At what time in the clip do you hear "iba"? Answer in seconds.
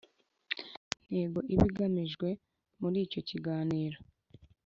1.53-1.65